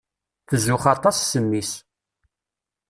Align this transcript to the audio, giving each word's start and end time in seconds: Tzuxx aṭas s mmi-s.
Tzuxx 0.47 0.85
aṭas 0.95 1.17
s 1.29 1.33
mmi-s. 1.43 1.71